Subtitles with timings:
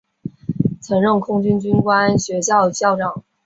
[0.81, 3.23] 曾任空军军官学校校长。